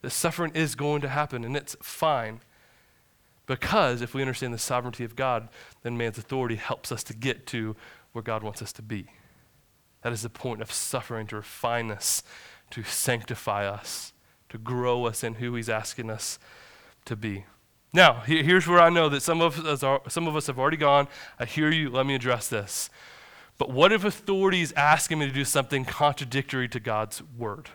[0.00, 2.40] The suffering is going to happen, and it's fine.
[3.46, 5.48] Because if we understand the sovereignty of God,
[5.82, 7.76] then man's authority helps us to get to
[8.12, 9.06] where God wants us to be.
[10.02, 12.22] That is the point of suffering, to refine us,
[12.70, 14.11] to sanctify us
[14.52, 16.38] to grow us in who He's asking us
[17.06, 17.46] to be.
[17.94, 20.76] Now, here's where I know that some of us are, some of us have already
[20.76, 21.08] gone.
[21.38, 21.88] I hear you.
[21.88, 22.90] Let me address this.
[23.56, 27.70] But what if authority is asking me to do something contradictory to God's word?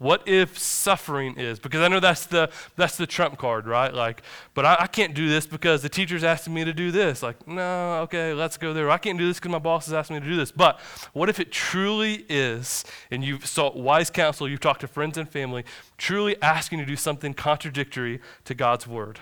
[0.00, 1.58] What if suffering is?
[1.58, 3.92] Because I know that's the that's the trump card, right?
[3.92, 4.22] Like,
[4.54, 7.22] but I, I, can't do this because the teacher's asking me to do this.
[7.22, 8.90] Like, no, okay, let's go there.
[8.90, 10.52] I can't do this because my boss is asking me to do this.
[10.52, 10.80] But
[11.12, 15.28] what if it truly is, and you've sought wise counsel, you've talked to friends and
[15.28, 15.66] family,
[15.98, 19.20] truly asking to do something contradictory to God's word?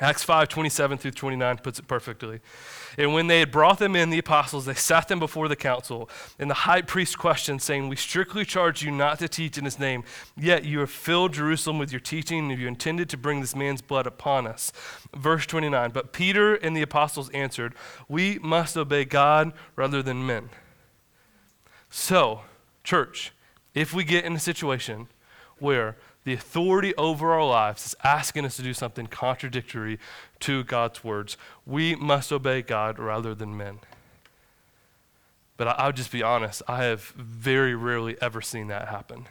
[0.00, 2.40] Acts 5 27 through 29 puts it perfectly.
[2.98, 6.10] And when they had brought them in, the apostles, they sat them before the council.
[6.38, 9.78] And the high priest questioned, saying, We strictly charge you not to teach in his
[9.78, 10.02] name,
[10.36, 13.82] yet you have filled Jerusalem with your teaching, and you intended to bring this man's
[13.82, 14.72] blood upon us.
[15.14, 17.74] Verse 29 But Peter and the apostles answered,
[18.08, 20.50] We must obey God rather than men.
[21.88, 22.42] So,
[22.82, 23.32] church,
[23.74, 25.06] if we get in a situation
[25.58, 29.98] where the authority over our lives is asking us to do something contradictory
[30.40, 31.36] to God's words.
[31.66, 33.80] We must obey God rather than men.
[35.56, 39.26] But I, will just be honest, I have very rarely ever seen that happen.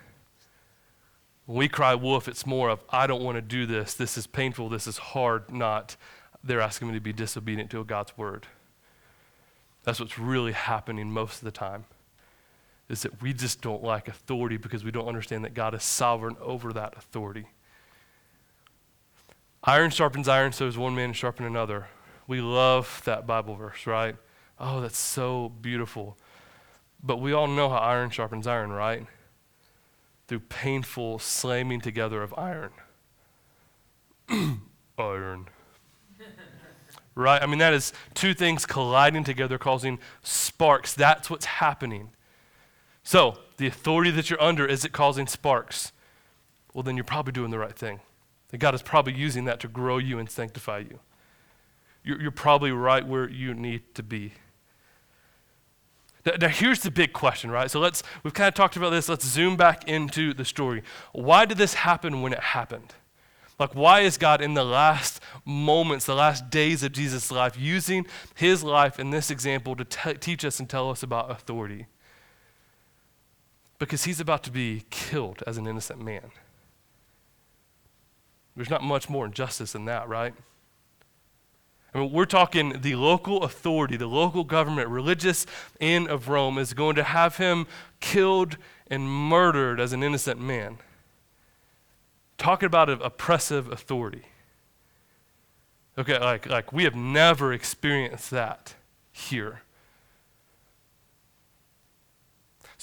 [1.45, 3.95] When we cry wolf, it's more of, I don't want to do this.
[3.95, 4.69] This is painful.
[4.69, 5.51] This is hard.
[5.51, 5.97] Not,
[6.43, 8.47] they're asking me to be disobedient to God's word.
[9.83, 11.85] That's what's really happening most of the time
[12.89, 16.35] is that we just don't like authority because we don't understand that God is sovereign
[16.41, 17.45] over that authority.
[19.63, 21.87] Iron sharpens iron, so does one man sharpen another.
[22.27, 24.15] We love that Bible verse, right?
[24.59, 26.17] Oh, that's so beautiful.
[27.01, 29.05] But we all know how iron sharpens iron, right?
[30.27, 32.71] Through painful slamming together of iron.
[34.97, 35.47] iron.
[37.15, 37.41] right?
[37.41, 40.93] I mean, that is two things colliding together, causing sparks.
[40.93, 42.09] That's what's happening.
[43.03, 45.91] So, the authority that you're under, is it causing sparks?
[46.73, 47.99] Well, then you're probably doing the right thing.
[48.49, 50.99] That God is probably using that to grow you and sanctify you.
[52.03, 54.33] You're, you're probably right where you need to be.
[56.25, 57.69] Now, now, here's the big question, right?
[57.69, 59.09] So let's, we've kind of talked about this.
[59.09, 60.83] Let's zoom back into the story.
[61.11, 62.93] Why did this happen when it happened?
[63.59, 68.07] Like, why is God in the last moments, the last days of Jesus' life, using
[68.35, 71.87] his life in this example to te- teach us and tell us about authority?
[73.79, 76.31] Because he's about to be killed as an innocent man.
[78.55, 80.33] There's not much more injustice than that, right?
[81.93, 85.45] I mean, we're talking the local authority, the local government, religious
[85.79, 87.67] in of Rome, is going to have him
[87.99, 88.57] killed
[88.87, 90.77] and murdered as an innocent man.
[92.37, 94.23] Talking about an oppressive authority.
[95.97, 98.73] Okay, like, like we have never experienced that
[99.11, 99.61] here.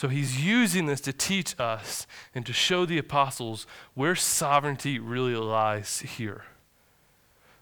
[0.01, 5.35] So he's using this to teach us and to show the apostles where sovereignty really
[5.35, 6.45] lies here.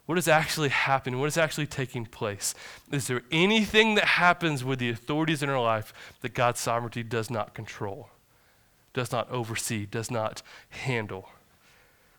[0.06, 1.18] What is actually happening?
[1.18, 2.54] What is actually taking place?
[2.92, 7.28] Is there anything that happens with the authorities in our life that God's sovereignty does
[7.28, 8.08] not control,
[8.94, 11.30] does not oversee, does not handle?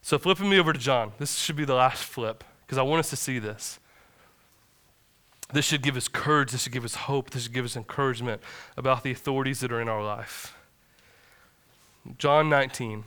[0.01, 2.99] So, flipping me over to John, this should be the last flip because I want
[2.99, 3.79] us to see this.
[5.51, 6.51] This should give us courage.
[6.51, 7.31] This should give us hope.
[7.31, 8.41] This should give us encouragement
[8.77, 10.55] about the authorities that are in our life.
[12.17, 13.03] John 19.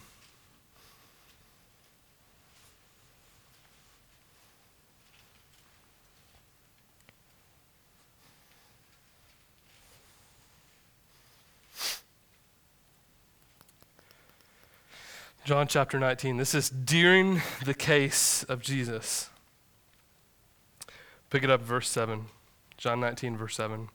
[15.44, 16.36] John chapter 19.
[16.36, 19.28] This is during the case of Jesus.
[21.32, 22.26] Pick it up, verse 7.
[22.76, 23.88] John 19, verse 7.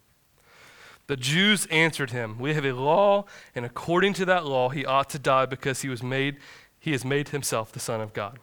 [1.06, 5.12] The Jews answered him, We have a law, and according to that law, he ought
[5.12, 6.38] to die because he was made,
[6.80, 8.40] he has made himself the Son of God.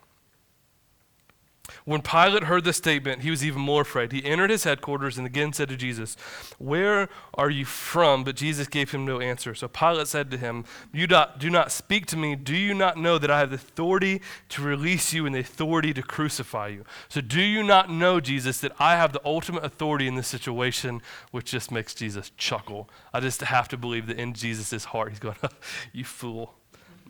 [1.86, 4.12] When Pilate heard this statement, he was even more afraid.
[4.12, 6.14] He entered his headquarters and again said to Jesus,
[6.58, 8.22] Where are you from?
[8.22, 9.54] But Jesus gave him no answer.
[9.54, 12.36] So Pilate said to him, You do not speak to me.
[12.36, 15.94] Do you not know that I have the authority to release you and the authority
[15.94, 16.84] to crucify you?
[17.08, 21.00] So do you not know, Jesus, that I have the ultimate authority in this situation,
[21.30, 22.90] which just makes Jesus chuckle?
[23.14, 25.36] I just have to believe that in Jesus' heart, he's going,
[25.92, 26.54] You fool.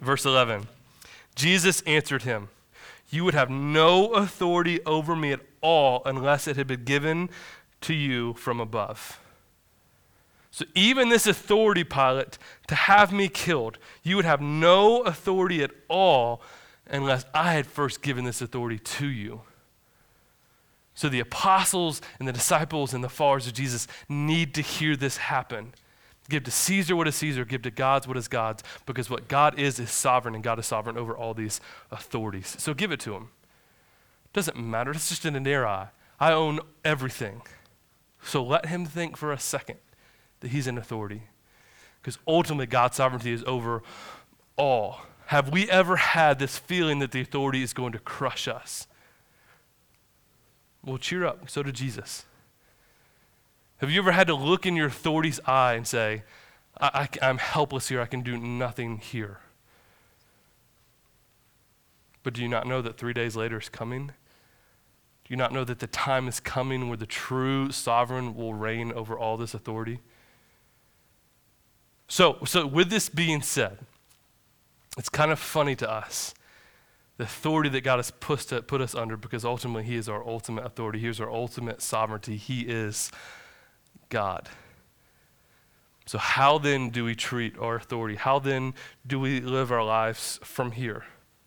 [0.00, 0.68] Verse 11
[1.34, 2.48] Jesus answered him,
[3.14, 7.30] you would have no authority over me at all unless it had been given
[7.80, 9.20] to you from above.
[10.50, 12.38] So, even this authority, Pilate,
[12.68, 16.42] to have me killed, you would have no authority at all
[16.86, 19.40] unless I had first given this authority to you.
[20.94, 25.16] So, the apostles and the disciples and the followers of Jesus need to hear this
[25.16, 25.74] happen.
[26.28, 29.58] Give to Caesar what is Caesar, give to God's what is God's, because what God
[29.58, 31.60] is is sovereign, and God is sovereign over all these
[31.90, 32.56] authorities.
[32.58, 33.28] So give it to him.
[34.32, 34.90] Doesn't matter.
[34.90, 35.92] It's just in an era.
[36.18, 37.42] I own everything.
[38.22, 39.78] So let him think for a second
[40.40, 41.24] that he's in authority.
[42.00, 43.82] Because ultimately, God's sovereignty is over
[44.56, 45.02] all.
[45.26, 48.86] Have we ever had this feeling that the authority is going to crush us?
[50.84, 51.48] Well, cheer up.
[51.48, 52.24] So did Jesus.
[53.78, 56.22] Have you ever had to look in your authority's eye and say,
[56.80, 58.00] I, am helpless here.
[58.00, 59.38] I can do nothing here?
[62.22, 64.08] But do you not know that three days later is coming?
[64.08, 68.92] Do you not know that the time is coming where the true sovereign will reign
[68.92, 70.00] over all this authority?
[72.08, 73.78] So, so with this being said,
[74.98, 76.34] it's kind of funny to us
[77.16, 80.26] the authority that God has put, to, put us under because ultimately He is our
[80.26, 80.98] ultimate authority.
[80.98, 82.36] He is our ultimate sovereignty.
[82.36, 83.12] He is
[84.08, 84.48] God.
[86.06, 88.16] So, how then do we treat our authority?
[88.16, 88.74] How then
[89.06, 91.04] do we live our lives from here?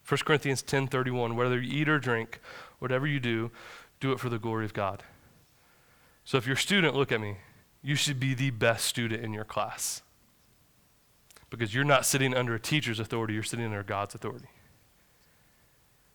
[0.08, 2.40] 1 Corinthians 10:31 whether you eat or drink
[2.80, 3.52] whatever you do
[4.00, 5.04] do it for the glory of God.
[6.24, 7.38] So if you're a student look at me
[7.84, 10.02] you should be the best student in your class.
[11.50, 14.48] Because you're not sitting under a teacher's authority you're sitting under God's authority.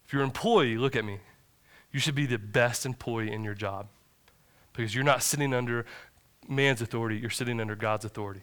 [0.07, 1.21] If you're an employee look at me
[1.93, 3.89] you should be the best employee in your job.
[4.73, 5.85] Because you're not sitting under
[6.49, 8.43] man's authority you're sitting under God's authority.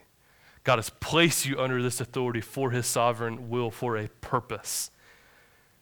[0.63, 4.91] God has placed you under this authority for his sovereign will for a purpose.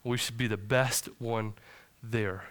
[0.03, 1.53] We should be the best one
[2.01, 2.45] there.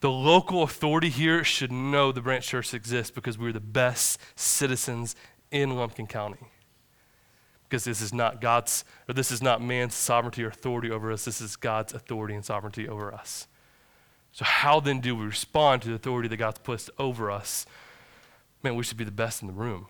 [0.00, 5.16] The local authority here should know the branch church exists because we're the best citizens
[5.50, 6.38] in Lumpkin County.
[7.68, 11.24] Because this is not God's, or this is not man's sovereignty or authority over us,
[11.24, 13.48] this is God's authority and sovereignty over us.
[14.36, 17.64] So, how then do we respond to the authority that God's placed over us?
[18.62, 19.86] Man, we should be the best in the room.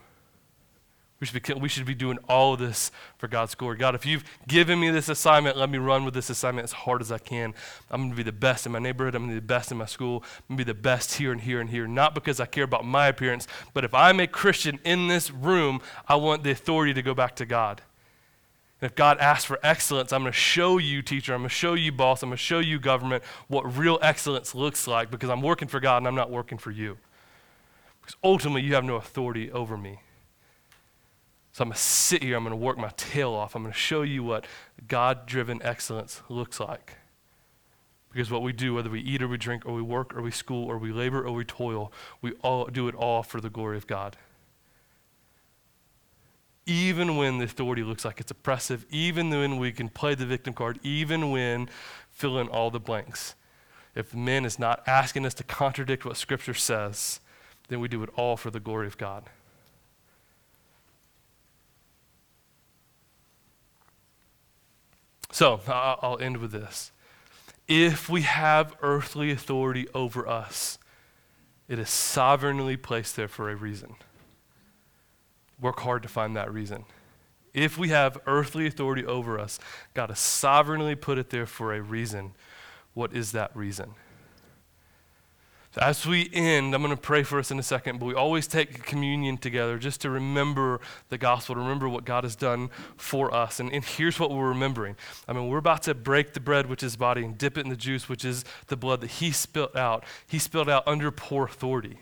[1.19, 3.75] We should, be, we should be doing all of this for God's glory.
[3.75, 7.01] God, if you've given me this assignment, let me run with this assignment as hard
[7.01, 7.53] as I can.
[7.91, 9.15] I'm going to be the best in my neighborhood.
[9.15, 10.23] I'm going to be the best in my school.
[10.49, 11.85] I'm going to be the best here and here and here.
[11.85, 15.81] Not because I care about my appearance, but if I'm a Christian in this room,
[16.07, 17.81] I want the authority to go back to God.
[18.79, 21.55] And if God asks for excellence, I'm going to show you, teacher, I'm going to
[21.55, 25.29] show you, boss, I'm going to show you, government, what real excellence looks like because
[25.29, 26.97] I'm working for God and I'm not working for you.
[28.01, 29.99] Because ultimately, you have no authority over me.
[31.53, 33.55] So I'm going to sit here, I'm going to work my tail off.
[33.55, 34.45] I'm going to show you what
[34.87, 36.97] God driven excellence looks like.
[38.11, 40.29] Because what we do, whether we eat or we drink or we work or we
[40.29, 43.75] school or we labor or we toil, we all do it all for the glory
[43.75, 44.17] of God.
[46.67, 50.53] Even when the authority looks like it's oppressive, even when we can play the victim
[50.53, 51.69] card, even when
[52.11, 53.35] fill in all the blanks.
[53.95, 57.21] If man is not asking us to contradict what Scripture says,
[57.69, 59.23] then we do it all for the glory of God.
[65.31, 66.91] So I'll end with this.
[67.67, 70.79] If we have earthly authority over us,
[71.69, 73.95] it is sovereignly placed there for a reason.
[75.59, 76.85] Work hard to find that reason.
[77.53, 79.59] If we have earthly authority over us,
[79.93, 82.33] God has sovereignly put it there for a reason.
[82.93, 83.95] What is that reason?
[85.77, 88.13] So As we end, I'm going to pray for us in a second, but we
[88.13, 90.79] always take communion together just to remember
[91.09, 93.59] the gospel, to remember what God has done for us.
[93.59, 94.95] And, and here's what we're remembering.
[95.27, 97.69] I mean, we're about to break the bread, which is body, and dip it in
[97.69, 100.03] the juice, which is the blood that He spilled out.
[100.27, 101.99] He spilled out under poor authority.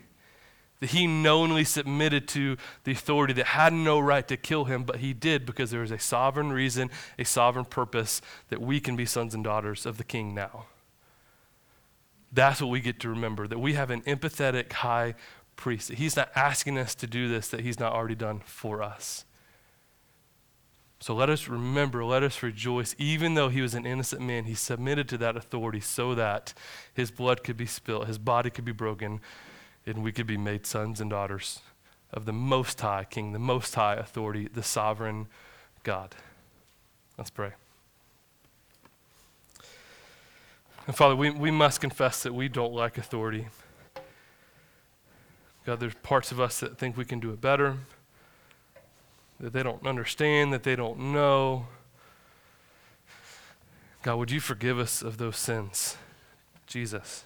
[0.80, 4.98] That He knowingly submitted to the authority that had no right to kill Him, but
[4.98, 9.06] He did because there is a sovereign reason, a sovereign purpose that we can be
[9.06, 10.66] sons and daughters of the King now.
[12.32, 15.16] That's what we get to remember that we have an empathetic high
[15.56, 15.92] priest.
[15.94, 19.26] He's not asking us to do this that he's not already done for us.
[21.00, 22.96] So let us remember, let us rejoice.
[22.98, 26.54] Even though he was an innocent man, he submitted to that authority so that
[26.94, 29.22] his blood could be spilled, his body could be broken,
[29.86, 31.60] and we could be made sons and daughters
[32.12, 35.28] of the Most High King, the Most High authority, the sovereign
[35.84, 36.16] God.
[37.18, 37.52] Let's pray.
[40.88, 43.48] And Father, we, we must confess that we don't like authority.
[45.66, 47.78] God, there's parts of us that think we can do it better,
[49.40, 51.68] that they don't understand, that they don't know.
[54.04, 55.98] God, would you forgive us of those sins?
[56.68, 57.24] Jesus.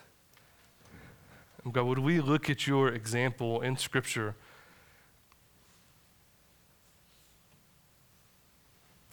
[1.71, 4.35] God, would we look at your example in Scripture?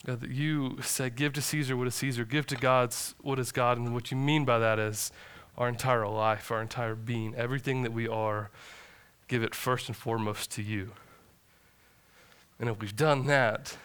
[0.05, 3.51] God, that you said, give to Caesar what is Caesar, give to God's what is
[3.51, 3.77] God.
[3.77, 5.11] And what you mean by that is
[5.57, 8.49] our entire life, our entire being, everything that we are,
[9.27, 10.91] give it first and foremost to you.
[12.59, 13.77] And if we've done that,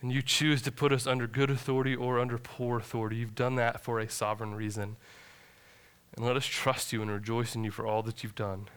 [0.00, 3.54] and you choose to put us under good authority or under poor authority, you've done
[3.56, 4.96] that for a sovereign reason.
[6.16, 8.68] And let us trust you and rejoice in you for all that you've done.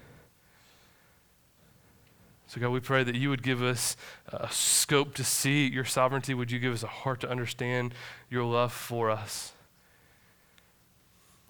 [2.47, 3.97] So, God, we pray that you would give us
[4.29, 6.33] a scope to see your sovereignty.
[6.33, 7.93] Would you give us a heart to understand
[8.29, 9.51] your love for us?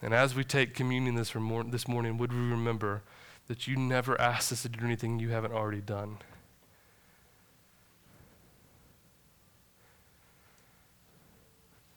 [0.02, 3.04] And as we take communion this, remor- this morning, would we remember
[3.48, 6.18] that you never asked us to do anything you haven't already done?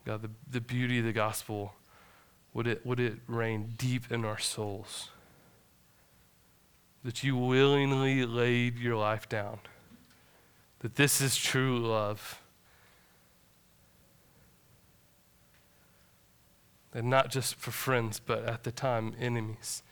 [0.05, 1.75] God, the, the beauty of the gospel,
[2.53, 5.11] would it, would it reign deep in our souls?
[7.05, 9.61] That you willingly laid your life down.
[10.81, 12.43] That this is true love.
[16.93, 19.83] And not just for friends, but at the time, enemies.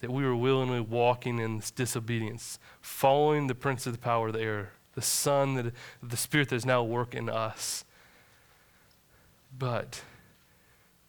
[0.00, 4.32] That we were willingly walking in this disobedience, following the prince of the power of
[4.32, 7.84] the air, the Son, that, the Spirit that is now working us.
[9.56, 10.02] But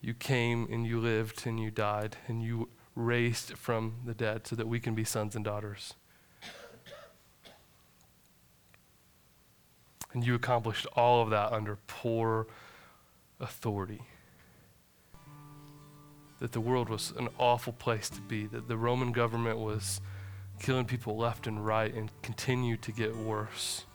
[0.01, 4.55] you came and you lived and you died and you raised from the dead so
[4.55, 5.93] that we can be sons and daughters.
[10.13, 12.47] And you accomplished all of that under poor
[13.39, 14.01] authority.
[16.39, 20.01] That the world was an awful place to be, that the Roman government was
[20.59, 23.85] killing people left and right and continued to get worse.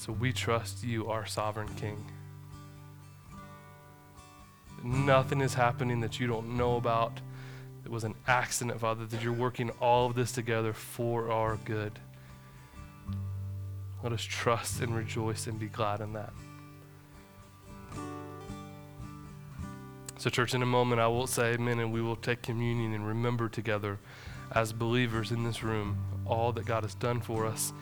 [0.00, 2.02] So we trust you, our sovereign King.
[4.82, 7.20] Nothing is happening that you don't know about.
[7.84, 11.92] It was an accident, Father, that you're working all of this together for our good.
[14.02, 16.32] Let us trust and rejoice and be glad in that.
[20.16, 23.06] So, church, in a moment, I will say amen, and we will take communion and
[23.06, 23.98] remember together
[24.52, 27.74] as believers in this room all that God has done for us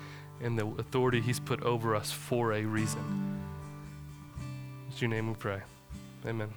[0.42, 3.40] and the authority He's put over us for a reason.
[4.90, 5.62] In your name we pray.
[6.26, 6.50] Amen.